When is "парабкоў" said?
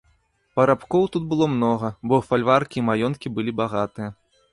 0.59-1.03